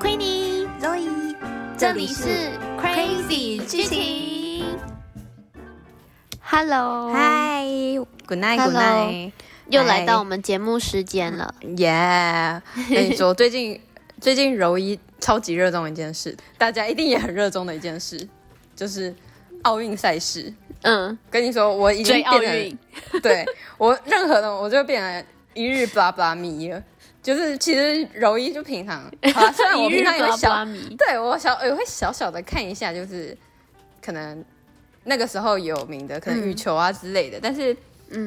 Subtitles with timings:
[0.00, 1.36] Queenie、Zoe，
[1.76, 4.78] 这里是 Crazy 剧情。
[6.40, 9.32] Hello，Hi，Good night，Good night，
[9.68, 11.54] 又来到我们节目时间了。
[11.62, 13.80] Yeah，跟你说，最近
[14.20, 18.28] 最近柔一超级热衷一件事，大家一定也很热衷的一件事，
[18.74, 19.14] 就是
[19.62, 20.52] 奥运赛事。
[20.82, 22.78] 嗯，跟你说，我已经变成
[23.20, 23.44] 对
[23.76, 26.82] 我任何的，我就变成一日 blah blah 迷了。
[27.22, 29.02] 就是其实柔一就平常，
[29.34, 30.64] 好啦，虽然我平常也会小，
[30.96, 33.36] 对我小也会小小的看一下，就是
[34.00, 34.42] 可能
[35.04, 37.38] 那个时候有名的，可能羽球啊之类的。
[37.38, 37.76] 嗯、但是，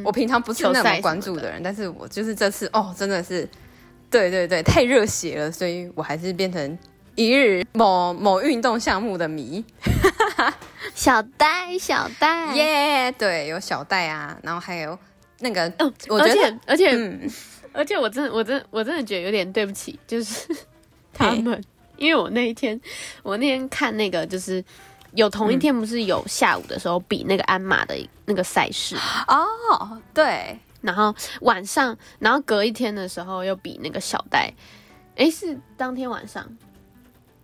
[0.03, 3.47] 我平常不是那么关注的人，但是我就是这次哦，真的是，
[4.09, 6.77] 对对对，太热血了，所以我还是变成
[7.15, 9.63] 一日某某运动项目的迷。
[10.93, 14.97] 小戴，小戴，耶，yeah, 对，有小戴啊，然后还有
[15.39, 17.29] 那个，哦、我觉得，而且，而且嗯。
[17.73, 20.47] 而且我真的，我真的，我真的觉得有点对不起，就是
[21.13, 21.63] 他们，
[21.97, 22.79] 因为我那一天，
[23.23, 24.63] 我那天看那个，就是
[25.13, 27.95] 有同一天不是有下午的时候比那个鞍马的
[28.25, 28.95] 那个赛事
[29.27, 34.51] 哦，对，然后晚上，然后隔一天的时候又比那个小戴，
[35.15, 36.45] 哎，是当天晚上，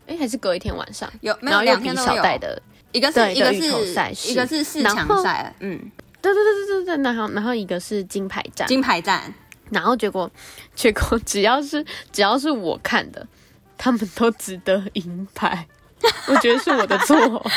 [0.08, 9.34] 哎，还是隔一天晚上有，然后又比小戴的，一个是一个是赛事，一个是四强赛，嗯，对对对对对对，然后然后一个是金牌战，金牌战。
[9.72, 10.30] 然后结果，
[10.76, 13.26] 结果只要是只要是我看的，
[13.78, 15.68] 他们都值得银牌，
[16.28, 17.16] 我觉得是我的错。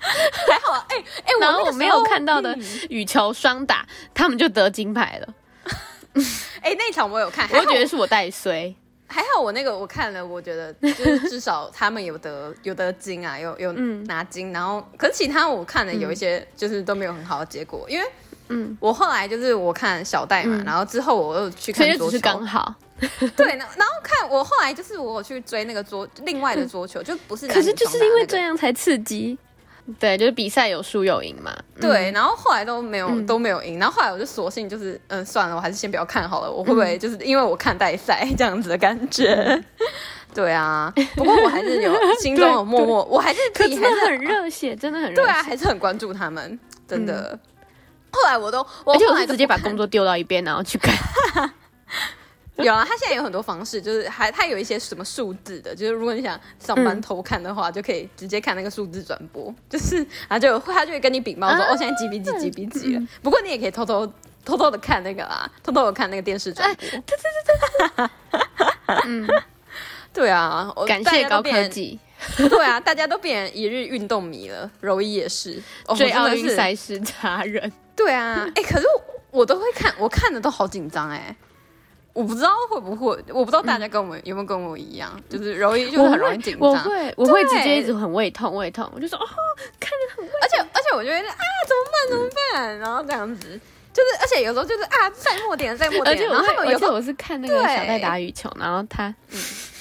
[0.00, 2.56] 还好，哎、欸、哎，欸、然后我没有看到的
[2.88, 5.34] 羽球双打，嗯、他们就得金牌了。
[6.60, 8.74] 哎、欸，那场我有看， 我觉得是我带衰。
[9.06, 14.50] 还好我那个我看了，我觉得就是至少他们有得有得金啊，有有拿金。
[14.50, 18.06] 嗯、然后，可是其他我看了有一些就是都没有很好的结果，因为。
[18.48, 22.74] 嗯，我后来就是我看小戴嘛，嗯、然后之后我又去看桌球，是刚好。
[23.36, 27.60] 对，然后看我后来就是我去追那个桌另外的桌球，嗯、 就不是、那个。
[27.60, 29.36] 可是就是因为这样才刺激。
[29.98, 31.54] 对，就是比赛有输有赢嘛。
[31.78, 36.50] 对，然后后来都没有、嗯、都没有赢，然后后来我就索性就是嗯算了，我还是先不要看好了。
[36.50, 39.34] 我会不会就是因为我看代赛这样子的感觉？
[39.34, 39.64] 嗯、
[40.32, 45.22] 对啊，不过我还是有心中有默默，我还是可是很热血，真的很热血。
[45.22, 47.30] 对啊，还是很关注他们，真的。
[47.32, 47.40] 嗯
[48.14, 50.94] 后来我都，而且我是直接把工作丢到一边，然后去看。
[52.56, 59.96] 有啊，他现在有很多方式，就是还他有一些什么数字的，就是如果你想上班偷看的话，嗯、就可以直接看那个数字转播， 就是
[60.28, 63.00] 然后就他就会跟你禀报说，啊、哦，现在几比几几比几了。
[63.00, 64.06] 嗯、不过你也可以偷偷
[64.44, 66.86] 偷偷的看那个啦，偷偷的看那个电视转播。
[66.86, 67.16] 哎、对对
[67.96, 68.08] 对
[68.86, 69.28] 对，嗯，
[70.12, 71.98] 对啊，感谢高科技。
[72.36, 75.60] 对啊，大家都变成一日运动迷了，柔一也是，
[75.96, 77.72] 追奥运赛事达人。
[77.96, 81.34] 对啊， 哎、欸，可是我，我都会看，我看的都好紧张哎，
[82.12, 89.26] 我不知道会不会，我不知道大家跟我们、嗯、有没有跟我一样，就是容易就是很容易紧张，我会，我会直接一直很胃痛，胃痛，我就说哦，
[89.80, 93.60] 看着很胃痛，而且而且我觉得啊，怎么办怎么办，然后这样子。
[93.94, 96.08] 就是，而且有时候就是啊，在末点，在末点。
[96.08, 99.38] 而且我他们有时候我是看那个小戴打羽球，然后他，嗯，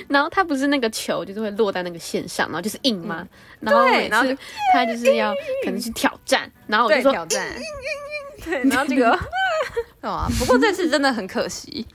[0.07, 3.27] 然后他不是那个球就是会落在那个线上，然后就是硬吗？
[3.59, 4.37] 然后每次
[4.71, 5.33] 他就是要
[5.65, 7.49] 可能去挑战，然后我就说挑战，
[8.45, 9.11] 对，然后这个，
[10.01, 11.87] 啊， 不过这次真的很可惜，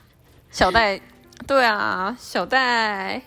[0.51, 0.99] 小戴，
[1.47, 3.21] 对啊，小戴，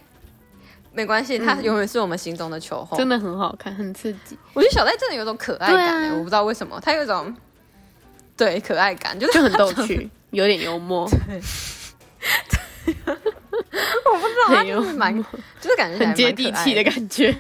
[0.93, 4.37] 没关系，他永远是我们心中的球后，真的很好看，很刺激。
[4.53, 7.35] 我觉得小戴真的有种可爱感，我不知道为什么，他有一种。
[8.37, 11.09] 对，可爱感就是就很逗趣， 有点幽默。
[11.11, 11.41] 对，
[14.05, 15.25] 我不知道，很幽默，
[15.61, 17.35] 就是感觉很接地气的感觉。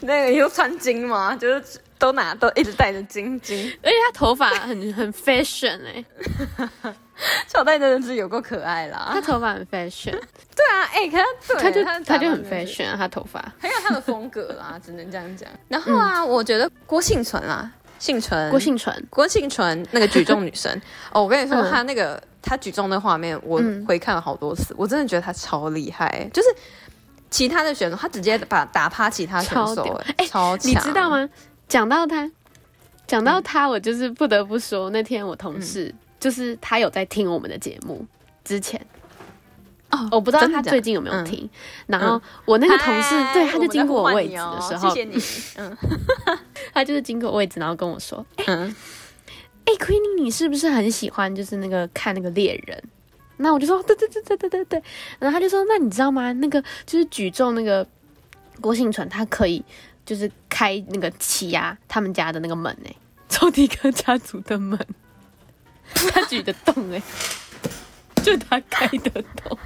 [0.00, 1.34] 那个又穿金吗？
[1.36, 6.04] 就是都拿都一直戴着金金，而且他头发很很 fashion 哎。
[7.46, 10.10] 小戴真的是有够可爱啦，他头发很 fashion。
[10.10, 15.48] 对啊，哎，看他，他就他就很 fashion 啊，他头发很有他的风格啦，只能这样讲。
[15.68, 17.70] 然后啊，我觉得郭幸存啊。
[18.02, 20.82] 婞淳，郭姓陈，郭姓陈，那个举重女神。
[21.14, 26.48] 哦，我跟你说，她那个她举重的画面，我回看了好多次，我真的觉得她超厉害，就是
[27.30, 31.30] 其他的选手，她直接把打趴其他选手，哎，超强，你知道吗？
[31.68, 32.28] 讲到她，
[33.06, 38.04] 讲到她，我就是不得不说，那天我同事就是他有在听我们的节目
[38.44, 38.84] 之前。
[39.92, 41.48] 哦，我不知道他最近有没有听。
[41.86, 45.22] 然后我那个同事，对，他就经过我位置的时候，谢谢你。
[45.56, 45.76] 嗯，
[46.72, 48.74] 他就是经过位置，然后跟我说：“嗯，
[49.66, 52.82] 哎，Queenie，你是不是很喜欢就是那个看那个猎人？”
[53.36, 54.82] 那我就说：“对对对对对对对。”
[55.20, 56.32] 然后他就说：“那你知道吗？
[56.34, 57.86] 那个就是举重那个
[58.60, 59.62] 郭婞淳，他可以
[60.06, 62.94] 就是开那个气压他们家的那个门哎，
[63.28, 64.78] 超迪克家族的门，
[66.12, 67.02] 他举得动哎，
[68.22, 69.58] 就他开得动。”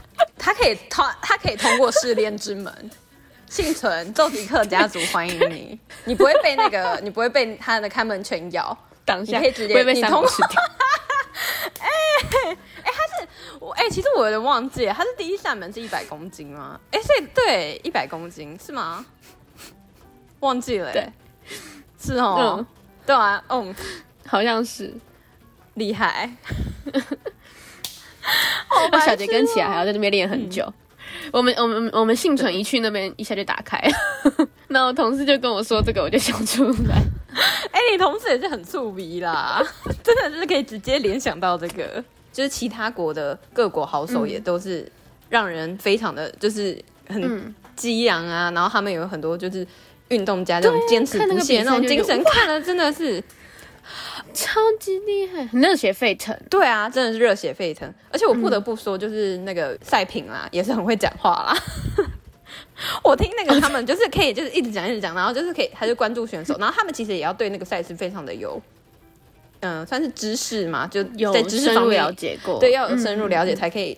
[0.46, 2.90] 他可以通，他可以通过试炼之门。
[3.50, 5.76] 幸存，奏迪克家族欢迎你。
[6.04, 8.76] 你不会被那个， 你不会被他的看门犬咬，
[9.24, 10.62] 你可以直接被三国吃掉。
[11.82, 13.28] 哎哎、欸欸，他是
[13.58, 16.78] 我哎、欸，其实我有点忘记，他是第一扇门是一百公斤吗？
[16.92, 19.04] 哎、欸，所以对，一百公斤是吗？
[20.38, 21.12] 忘记了、欸，对，
[22.00, 22.66] 是哦，嗯、
[23.04, 23.74] 对啊，嗯，
[24.26, 24.94] 好像是，
[25.74, 26.30] 厉害。
[28.92, 30.64] 那小杰跟起来还要在那边练很久。
[30.64, 30.74] 嗯
[31.32, 37.02] 我们我们我们幸存一去那边一下就打开了， 那我同事就跟我说这个，我就想出来。
[37.72, 39.60] 哎、欸，你同事也是很粗鄙啦，
[40.04, 42.02] 真的就是可以直接联想到这个，
[42.32, 44.86] 就是其他国的各国好手也都是
[45.28, 49.66] 让人非常的就是很激昂啊，然后他们有很多就是
[50.08, 53.22] 运动家这种坚持不懈那种精神，看了真的是。
[54.36, 56.38] 超级厉害，很热血沸腾。
[56.50, 57.92] 对啊，真的是热血沸腾。
[58.12, 61.56] 而且我不得不说，就是那个赛评啦，也是很会讲话啦。
[63.02, 68.60] 我听那个他们就是可以，就是一直讲一直讲，然后就是可以，他就关注选手， 然后他们其实也要对那个赛事非常的有，
[69.60, 71.02] 嗯、呃，算是知识嘛，就
[71.32, 73.96] 在知识方面了解过，对，要有深入了解才可以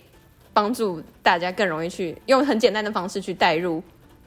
[0.53, 3.83] 帮助大家更容易去用很简单的方式去带入。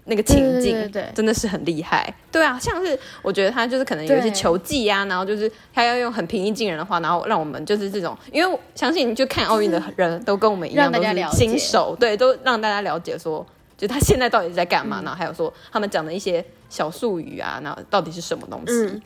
[0.06, 13.46] 那个情境，对真的是很厉害，对啊，像是我觉得他就是可能有一些球技啊，然后就是他要用很平易近人的话，然后让我们就是这种，因为相信就看奥运的 人 都跟我们一样都是新手，对，都让大家了解说，
[13.78, 18.74] 就他现在到底在干嘛，嗯、然后还有说他们讲的一些小术语啊，然后到底是什么东西。
[18.74, 19.02] 嗯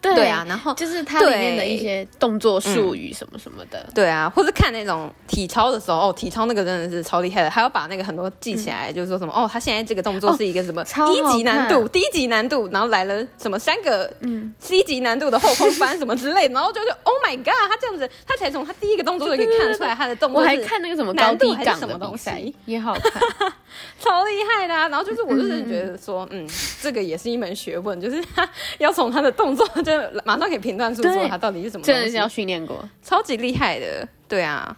[0.00, 3.78] 对，对啊，然后就是它里面的一些动作术语什么什么的。
[3.80, 20.40] 对，嗯、对啊，或者看那种体操的时候，哦，体操那个真的是超厉害的，还要把那个很多记起来，嗯、就是说什么哦，他现在这个动作是一个什么低级难度，低级难度，然后来了什么三个嗯 C 级难度的后空翻什么之类的，然后 就是 Oh my God，他这样子，他才从他第一个动作就可以看得出来他的动作。
[20.40, 23.22] 我还看那个什么高低杠什么东西也好看，
[24.00, 24.88] 超厉害的啊！
[24.88, 26.48] 然后就是我就是觉得说，嗯，嗯，
[26.80, 28.48] 这个也是一门学问，就是他
[28.78, 29.89] 要从他的动作就
[30.24, 34.76] 马上可以评断出说他到底是什么，真的是要训练过，超级厉害的，对啊，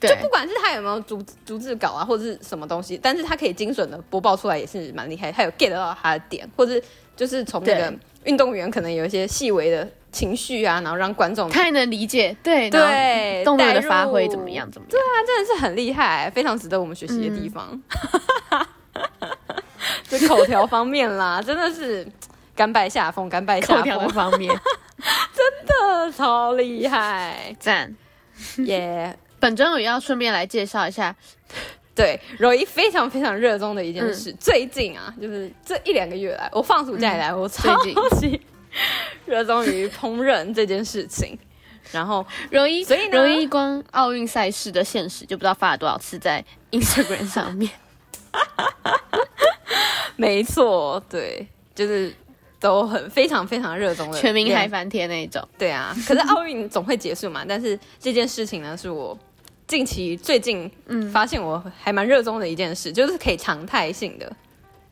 [0.00, 5.32] 就不管是他有没有逐逐字稿啊，或者是什么东西，但是他可以精准的播报出来，也是蛮厉害。
[5.32, 6.80] 他有 get 到他的点，或者
[7.16, 7.92] 就是从那个
[8.24, 17.80] 运动员可能有一些细微的情绪啊，然后让观众太能理解，对对，动作的发挥怎么样怎么样，对啊，真的是很厉害，非常值得我们学习的地方。
[20.08, 22.06] 就口条方面啦，真的是
[22.54, 23.98] 甘拜下风，甘拜下风。
[23.98, 24.54] 的方面。
[25.34, 27.94] 真的超厉害，赞
[28.58, 29.18] 耶.
[29.40, 31.14] 本周也要顺便来介绍一下，
[31.94, 34.30] 对，柔一非常非常热衷的一件事。
[34.30, 38.40] 嗯、最近啊，就是这一两个月来，我放暑假以来，嗯、我超级
[39.26, 41.38] 热衷于烹饪这件事情。
[41.92, 47.70] 然后柔一，所以柔一光奥运赛事的现实就不知道发了多少次在 Instagram 上面。
[50.16, 52.14] 没错，对，就是。
[52.64, 55.46] 都很非常非常热衷的，全民嗨翻天那一种。
[55.58, 57.44] 对啊，可是奥运总会结束嘛。
[57.46, 59.18] 但是这件事情呢，是我
[59.66, 64.32] 近期最近嗯发现我还蛮热衷的一件事，嗯、就是可以常态性的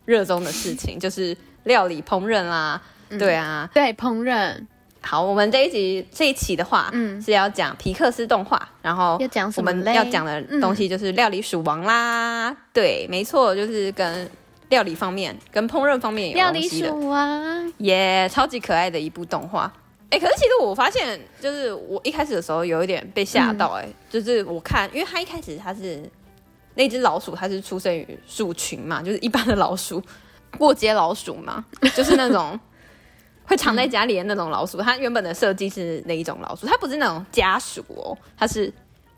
[0.05, 1.35] 热衷的事情， 就是
[1.65, 2.79] 料理烹饪啦。
[3.09, 4.55] 嗯、对啊，对烹饪。
[5.01, 9.71] 好，我们这一集这一期的话，嗯，是要讲皮克斯动画，然后要讲什么？
[9.71, 12.51] 我们要讲的东西就是料理鼠王啦。
[12.51, 14.31] 嗯、对，没错，就是跟。
[14.73, 16.91] 料理方面跟烹饪方面有关系的，
[17.79, 19.71] 耶，超级可爱的一部动画。
[20.09, 26.03] 哎、欸，可是其实我发现，就是我一开始的时候有一点被吓到、欸，哎、嗯，就是我看，因为它一开始它是
[26.75, 30.03] 那只老鼠，它是出生于鼠群嘛，就是一般的老鼠，
[30.57, 31.63] 过街老鼠嘛，
[31.95, 32.59] 就是那种
[33.45, 34.79] 会藏在家里的那种老鼠。
[34.79, 38.73] 它原本的设计是那一种老鼠，它不是那种家鼠哦，它是。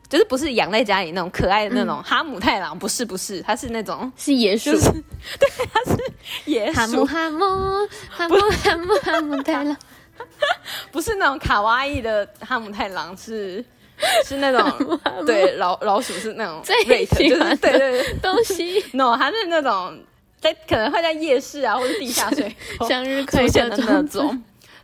[0.09, 4.91] 就是不是养在家里那种可爱的那种哈姆太郎，不是不是，它是那种是野鼠，就是、
[5.41, 6.13] 对，它是
[6.45, 6.75] 野鼠。
[6.75, 9.77] 哈姆哈姆哈姆哈姆哈姆太郎，
[10.93, 13.65] 不是那种卡哇伊的哈姆太郎，是
[14.25, 18.85] 是那种对老老鼠是那种瑞特，就是对对对东西。
[18.93, 19.99] no，它是那种
[20.39, 22.55] 在可能会在夜市啊或者地下水
[22.87, 24.43] 向日葵的那种。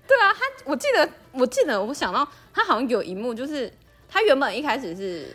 [0.09, 3.73] 对啊，他我记得我记得我想到他好像有一幕就是。
[4.11, 5.35] 他原本一开始是，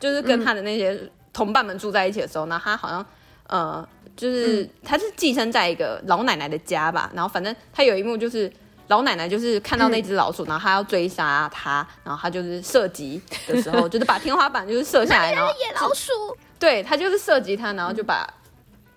[0.00, 0.98] 就是跟他的那些
[1.32, 3.06] 同伴们住在一起的时候，呢、嗯，他好像
[3.48, 7.10] 呃，就是、嗯、他是寄生在一个老奶奶的家吧。
[7.14, 8.50] 然后反正他有一幕就是
[8.88, 16.12] 老奶奶就是看到那只老鼠，嗯、然后他要追杀他，然后他就是射击的时候， 就是把天花板就是射下来，然后野老鼠，
[16.58, 18.26] 对他就是射击他，然后就把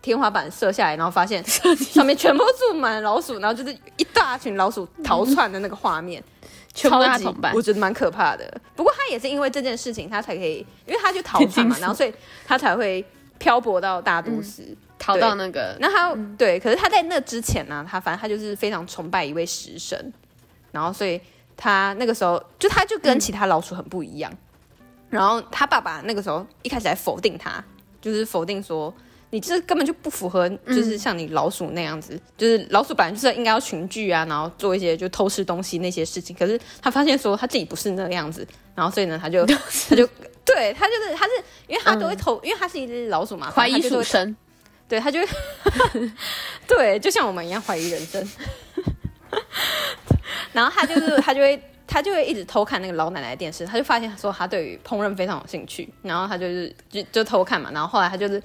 [0.02, 6.22] 天花板射下来，然后发现上面全部住满老鼠，然后就是一大群老鼠逃窜的那个画面。
[6.22, 6.41] 嗯
[6.74, 8.62] 超级，我觉得蛮可怕的。
[8.76, 12.14] 不过他也是因为这件事情，他才可以，因为他去逃犯嘛，然后所以
[12.46, 13.06] 他才会
[13.38, 15.76] 漂泊到大都市，嗯、逃到那个。
[15.80, 20.14] 那他、嗯、对，可是他在那之前呢，他反正他就是非常崇拜一位食神，
[20.72, 21.20] 然后所以
[21.58, 24.32] 他那个时候就他就跟其他老鼠很不一样。
[24.32, 24.78] 嗯、
[25.10, 27.64] 然后他爸爸那个时候一开始还否定他，
[28.00, 28.94] 就是否定说。
[29.32, 36.36] 你这根本就不符合，就是像你老鼠那样子，嗯、就是老鼠本来就是应该要群聚啊，然后做一些就偷吃东西那些事情。
[36.36, 38.46] 可是他发现说他自己不是那个样子，
[38.76, 39.46] 然后所以呢，他就
[39.90, 40.06] 他就
[40.46, 41.32] 对他就是他是
[41.68, 44.36] 因为他都会偷，嗯、因为他是一只老鼠嘛，怀疑鼠生，
[44.88, 45.20] 对他就
[46.68, 48.30] 对，就像我们一样怀疑人生。
[50.52, 51.62] 然后他就是他就会。
[51.92, 58.42] 他就会一直偷看那个老奶奶的电视，他就发现说他对于烹饪非常有兴趣，然后他就是就就偷看嘛，然后后来他就是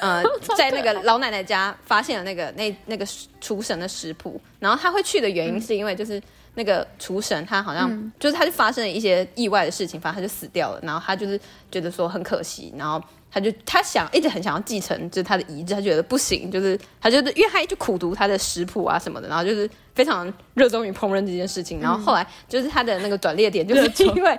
[0.00, 0.20] 呃
[0.58, 3.06] 在那个老奶奶家发现了那个那那个
[3.40, 6.20] 厨神的食谱，然后他会去的原因是因为就是
[6.54, 13.00] 那个厨神他好像、嗯、就是他就发生了一些意外的事情，反正他就死掉了，然后他就是觉得说很可惜，然后。
[13.30, 24.38] 他就他想一直很想要继承，就是他的遗志，他觉得不行，就是他就是因为他一直苦读他的食谱啊什么的，然后就是非常热衷于烹饪这件事情，然后后来就是他的那个转捩点，就是因为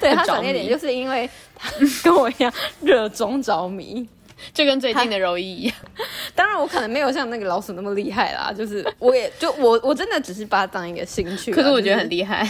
[0.00, 1.70] 对他转捩点，就是因为他
[2.02, 4.08] 跟我一样热衷着迷，
[4.54, 5.76] 就跟最近的柔一一样。
[6.34, 12.48] 当然我可能没有像那个老鼠那么厉害啦，就是我也就我我真的只是把它当一个兴趣，可是我觉得很厉害。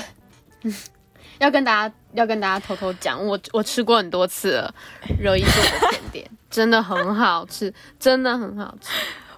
[1.41, 4.75] 要跟大家要跟大家偷偷讲，我我吃过很多次了，
[5.19, 8.89] 柔一做的甜点真的很好吃， 真的很好吃。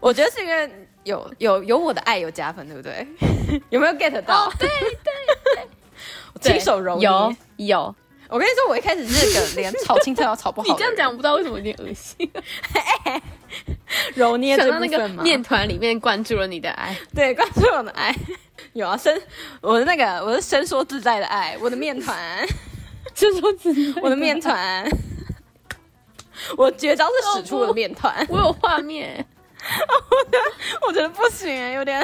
[0.00, 3.06] 我觉得是因为有有有我的爱有加分，对不对？
[3.70, 4.46] 有没有 get 到？
[4.46, 4.88] 哦、对对
[5.54, 5.68] 对，
[6.52, 7.94] 亲手揉有有。
[8.32, 10.66] 我跟你说，我一开始是个连炒青菜都炒不好。
[10.66, 12.30] 你这样讲，我不知道为什么有点恶心。
[14.14, 18.14] 揉捏着那个面团里面灌注了你的爱，对，灌注了我的爱。
[18.72, 19.20] 有啊，伸
[19.60, 22.16] 我的那个，我是伸缩自在的爱，我的面团，
[23.14, 24.88] 伸缩自在，我的面团，
[26.56, 29.26] 我绝招是使出我的面团，我有画面，
[30.10, 30.38] 我觉得
[30.86, 32.00] 我觉得不行，有点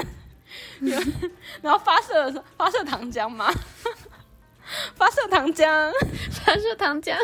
[0.81, 0.99] 有，
[1.63, 3.51] 然后发射发射糖浆吗？
[4.99, 5.91] 发射糖浆，
[6.45, 7.15] 发射糖浆，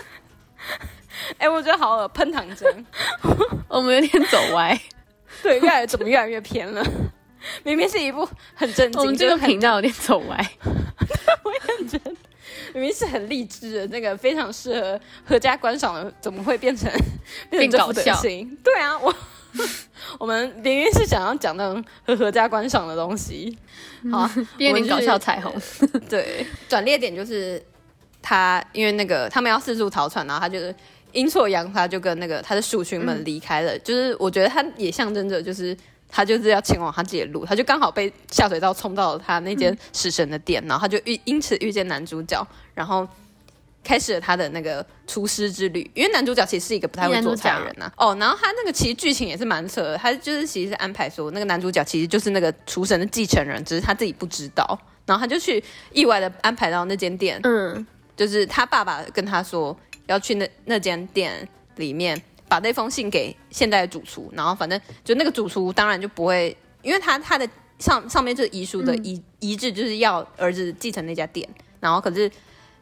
[1.38, 2.64] 哎，我觉得好恶，喷糖浆，
[3.68, 4.80] 我们有点走歪，
[5.42, 6.84] 对，越来怎么越来越偏了。
[7.62, 10.50] 明明是一部很正经，我们这个频道有点走歪。
[11.44, 12.10] 我也很觉得，
[12.72, 16.90] 明明是很励志的，那个非常适合阖家观赏的，怎么会变成
[17.50, 18.18] 变成搞笑？
[18.62, 19.14] 对啊，我
[20.18, 23.56] 我们明明是想要讲那种和阖家观赏的东西，
[24.10, 25.52] 好， 变成搞笑彩虹。
[26.08, 27.62] 对，转捩点就是
[28.22, 30.74] 他，因为那个他们要四处逃窜，然后他就是
[31.12, 33.74] 阴错阳差就跟那个他的鼠群们离开了。
[33.74, 35.76] 嗯、就是我觉得他也象征着就是。
[36.16, 43.08] 他就是要前往他自己的路，他就刚好被下水道冲到了他那间食神的店，嗯、然后他就遇因此遇见男主角，然后
[43.84, 45.88] 开始了他的那个厨师之旅。
[45.94, 47.92] 因为男主角其实是一个不太会做菜的人呐、啊。
[47.98, 54.78] 哦，然后他那个其实剧情也是蛮扯的，他就是其实是安排说那个男主角其实就是那个厨神的继承人，只是他自己不知道。
[55.06, 55.62] 然后他就去
[55.92, 57.86] 意外的安排到那间店，嗯，
[58.16, 59.76] 就是他爸爸跟他说
[60.06, 62.20] 要去那那间店里面。
[62.46, 67.48] 把那封信给现在的主厨，然后反正就那个主厨当然就不会，因为他他的
[67.78, 71.48] 上上面这遗书的遗遗志就是要儿子继承那家店，
[71.80, 72.30] 然后可是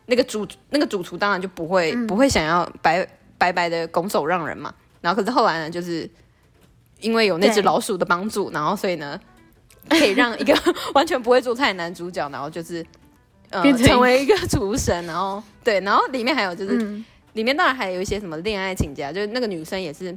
[0.07, 3.07] 那个主那个主厨当然就不会不会想要白
[3.39, 6.09] 白白的拱手让人嘛，然后可是后来呢，就是
[7.01, 9.21] 因为有那只老鼠的帮助，然后所以呢
[9.89, 10.55] 可以让一个
[10.95, 12.85] 完全不会做菜的男主角，然后就是
[13.51, 16.79] 呃成为一个厨神，然后对，然后里面还有就是。
[16.83, 17.05] 嗯。
[17.33, 20.15] 里面当然还有一些什么恋爱情节，就是那个女生也是，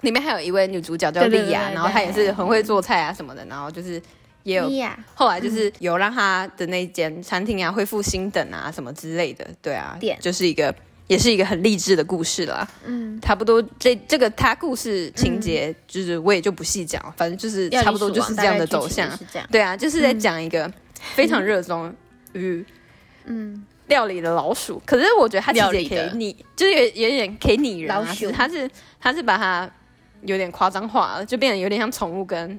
[0.00, 4.02] 里面还有一位女主角叫莉亚，然后她也是很会做菜啊什么的，然后就是
[4.42, 4.70] 也有
[5.14, 10.74] 后来就是有让他的那间餐厅啊恢复新等啊什么之类的，对啊，就是一个
[11.06, 12.66] 也是一个很励志的故事啦。
[12.84, 19.08] 嗯，差不多这这个他故事情节就是我也就不细讲，反正就是差不多就是这样的走向，
[19.50, 20.72] 对啊，就是在讲一个
[21.14, 21.94] 非常热衷
[22.32, 22.64] 于
[23.24, 23.64] 嗯。
[23.90, 27.98] 料理的老鼠，可是我觉得它其实也可以拟，就是有有点可以拟人啊。
[27.98, 28.70] 老鼠，它是
[29.00, 29.68] 它是把它
[30.22, 32.56] 有点夸张化了，就变得有点像宠物跟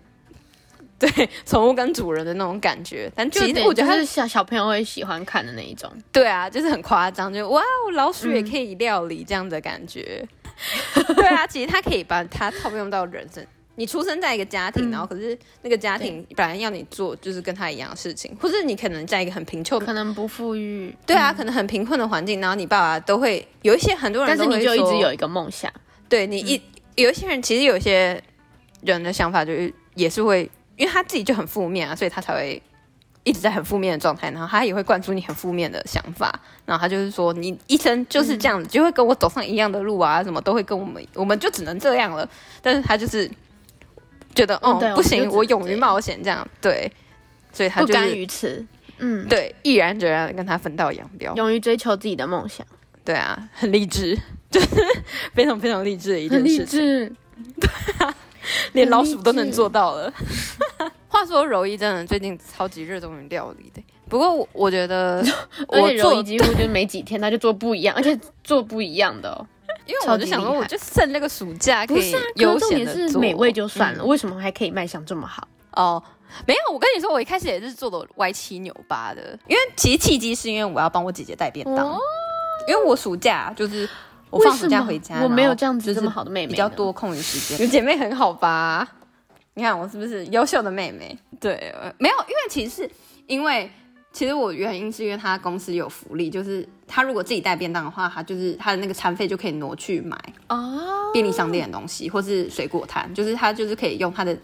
[1.01, 3.11] 对 宠物跟主人的那种感觉。
[3.15, 5.91] 但其实我觉得它是小小朋友会喜欢看的那一种。
[6.11, 10.23] 对啊，就是很夸张，就哇哦，老鼠也可以料理这样的感觉。
[10.95, 13.43] 嗯、 对啊，其实它可以把它套用到人生。
[13.75, 25.71] 你出生在一个家庭，嗯、然后可是那个家庭本来要你做就是跟他一样的事情，或是你可能在一个很贫穷，可能不富裕，对啊，嗯、可能很贫困的环境，然后你爸爸都会有一些很多人都会，但是你就一直有一个梦想，
[26.09, 26.61] 对你一、嗯、
[26.95, 28.21] 有一些人其实有一些
[28.81, 32.59] 人的想法就是也是会，因为他自己就很负面啊，所以他才会
[33.23, 36.33] 一直在很负面的状态，然后他也会灌输你很负面的想法，
[36.65, 42.27] 然后他就是说你一生就是这样子，嗯、就会跟我走上一样的路啊，什么都会跟我们，我们就只能这样了。
[42.63, 43.29] 但是他就是
[44.33, 46.91] 觉得，哦，嗯、不行，我，我勇于冒险，这样对，
[47.53, 48.65] 所以他、就是、不甘于此，
[48.97, 52.65] 嗯，对，毅然决然跟他分道扬镳，勇于追求自己的梦想，
[53.05, 54.17] 对啊，很励志，
[54.49, 54.67] 就是
[55.35, 57.15] 非常非常励志的一件事情，
[57.59, 57.69] 对
[57.99, 58.15] 啊，
[58.73, 60.11] 连老鼠都能做到了。
[61.07, 65.21] 话说柔一真的最近超级热衷于料理的，不过我，我觉得
[65.67, 69.45] 我，而且柔一几乎就没几天他就做不一样，而且做不一样的哦。
[69.85, 75.45] 因为我就想说，我就剩那个暑假可以悠闲的做，美味就算了，嗯、为什么还可以卖相这么好？
[75.73, 76.01] 哦，
[76.45, 81.99] 没有，我跟你说，我一开始也是做的歪七扭八的，因为其实契机是因为我要帮我姐姐带便当，哦、
[82.67, 83.89] 因为我暑假就是
[84.31, 88.87] 我放暑假回家，我没有这样子这么好的妹妹，比较多空余时间，有姐妹很好吧？
[89.53, 91.15] 你看我是不是优秀的妹妹？
[91.39, 92.91] 对，没有，因为其实是
[93.27, 93.69] 因为
[94.13, 104.37] 其实我原因是因为他公司有福利，就是他如果自己带便当的话，他就是他的那个餐费就可以挪去买哦便利商店的东西，或是水果摊，就是他就是可以用他的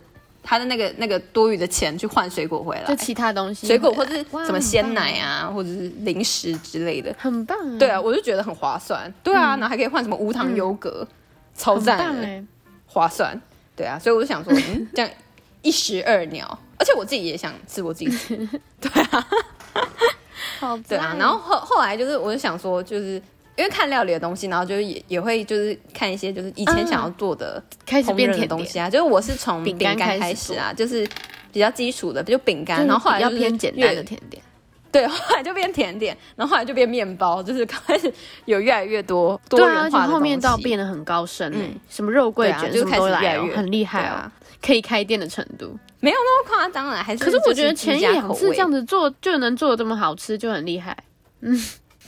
[0.50, 7.78] 他的那个那个多余的钱去换水果回来，就其他东西，水果或者是什么鲜奶啊，或者是零食之类的，很棒。
[7.78, 9.14] 对啊，我就觉得很划算。
[9.22, 11.06] 对啊，然后还可以换什么无糖优格，
[11.54, 12.44] 超赞的，
[12.86, 13.38] 划算。
[13.76, 15.12] 对啊，所以我就想说， 嗯，这样
[15.64, 16.48] 一石二鸟，
[16.80, 18.38] 而且我自己也想吃我自己吃，
[18.80, 19.28] 对啊，
[20.60, 21.14] 好对啊。
[21.20, 23.22] 然后后后来就是，我就想说，就是
[23.58, 28.90] 因为看料理的东西，然后就是也也会就是看一些就是以前想要做的开始变甜的东西啊。
[28.90, 31.08] 就是我是从饼干开始啊，就是
[31.52, 34.42] 比较基础的，就饼干，然后后来就偏简单的甜点。
[34.90, 38.12] 对， 后来就变甜点，然后后来就变面包，就是开始
[38.46, 39.90] 有越来越多多元化的。
[39.90, 44.32] 对啊，后面到变得很高深哎，什么肉桂卷就开始越来越很厉害啊，
[44.66, 45.78] 可以开店的程度。
[46.00, 50.96] 没有那么夸张了，还是可是我觉得前一两次这样子做就能做的这么好吃，就很厉害。
[51.42, 51.60] 嗯，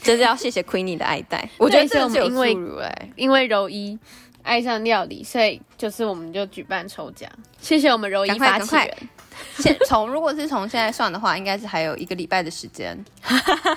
[0.02, 1.48] 真是要谢谢 Queenie 的爱戴。
[1.58, 3.98] 我觉得这是有助于哎，因为柔一
[4.42, 7.30] 爱上料理，所以就是我们就举办抽奖，
[7.60, 8.96] 谢谢我们柔一发起人。
[9.58, 13.02] 现从如果是从现在算的话，应该是还有一个礼拜的时间。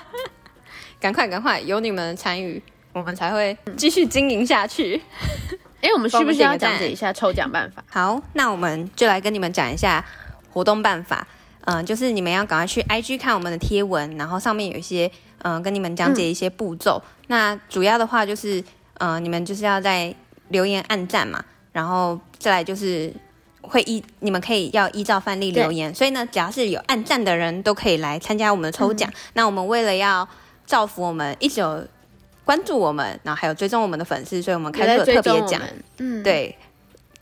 [1.00, 2.62] 赶快赶快，有你们参与，
[2.94, 5.02] 我们才会继续经营下去。
[5.82, 7.84] 哎、欸，我们需不需要讲解一下抽奖办法？
[7.92, 10.04] 好，那我们就来跟你们讲一下
[10.50, 11.28] 活动办法。
[11.66, 15.12] 嗯、呃，就是你们要赶快去 IG 看我们的贴文，然后上面有一些
[15.44, 17.02] 嗯、呃，跟你们讲解一些步骤。
[17.04, 18.60] 嗯、那主要的话就是
[18.96, 20.14] 嗯、呃，你们就是要在
[20.50, 23.14] 留言按赞嘛，然后再来就是。
[23.66, 29.10] 会依你们可以要依照范例留言，所以呢，只要是有按赞的人都可以来参加我们的抽奖。
[29.10, 30.28] 嗯、那我们为了要
[30.66, 31.82] 造福我们一直有
[32.44, 35.62] 关注我们，然后还有追踪我们的粉丝，所以我们开了特别奖。
[35.98, 36.54] 嗯，对，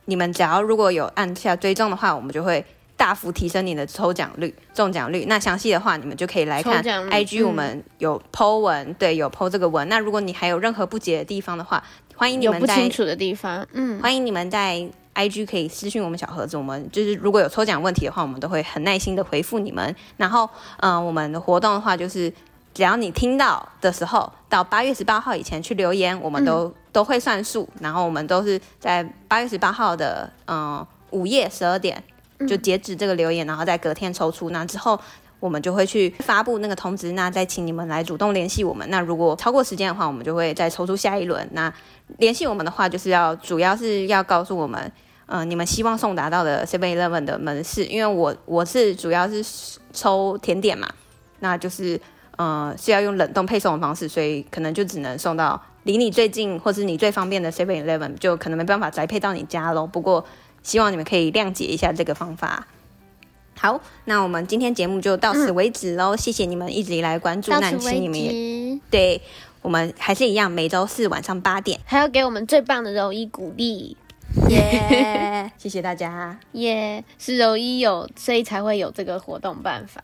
[0.06, 2.66] 你们只要如果有按下追踪的话，我们就会
[3.02, 5.26] 大幅提升你的抽奖率、中奖率。
[5.28, 9.90] 那详细的话，你们就可以来看 IG，我们有 po 文，嗯、对，有 po 这个文。
[9.90, 11.84] 那如果你还有任何不解的地方的话，
[12.16, 14.88] 欢迎你们在清楚的地方，嗯，欢迎你们在。
[15.14, 19.94] IG 可以私信我们小盒子，我们就是如果有抽奖问题的话，我们都会很耐心的回复你们。
[20.16, 22.32] 然后，嗯、呃，我们的活动的话，就是
[22.74, 27.68] 只要你听到的时候，到八月十八号以前去留言，我们都、嗯、都会算数。
[27.82, 32.02] 然后我们都是在八月十八号的嗯午夜十二点
[32.48, 34.50] 就截止这个留言，然后在隔天抽出。
[34.50, 35.00] 那之后
[35.40, 38.88] 我们就会去发布那个通知，那再请你们来主动联系我们。
[38.90, 41.48] 那如果超过时间的话，我们就会再抽出下一轮。
[41.54, 41.74] 那
[42.18, 44.80] 联系我们的话，就是要主要是要告诉我们，
[45.26, 49.44] 嗯、呃，你们希望送达到的 Seven Eleven 的门市，因为我我是主要是
[49.92, 50.88] 抽甜点嘛，
[51.40, 52.00] 那就是
[52.38, 59.88] 呃是要用冷冻配送的方式，所以可能就只能送到离你最近或是你最方便的 Seven Eleven，就可能没办法宅配到你家喽。
[59.88, 60.24] 不过
[60.64, 62.68] 希望你们可以谅解一下这个方法。
[63.58, 69.22] 好，那我们今天节目就到此为止喽，嗯、谢谢你们一直以来关注，那请你们也对。
[69.62, 73.96] 我们还是一样，每周四晚上八点，还要给我们最棒的柔一鼓励，
[74.50, 75.52] 耶！
[75.56, 77.04] 谢谢大家，耶！
[77.20, 80.04] 是柔一有，所以才会有这个活动办法。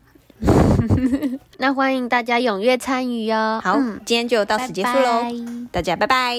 [1.58, 3.60] 那欢迎大家踊跃参与哦。
[3.64, 5.24] 好，嗯、今天就到此结束喽，
[5.72, 6.36] 大家拜拜。